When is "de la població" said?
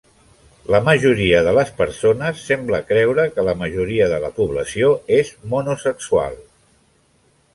4.13-4.89